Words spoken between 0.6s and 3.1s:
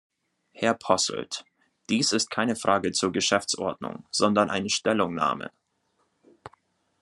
Posselt, dies ist keine Frage